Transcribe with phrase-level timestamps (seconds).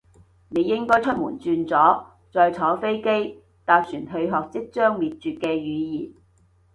[0.49, 5.63] 你應該出門轉左，再坐飛機，搭船去學即將滅絕嘅語
[6.01, 6.11] 言